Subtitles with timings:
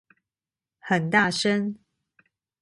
[0.79, 1.77] 很大聲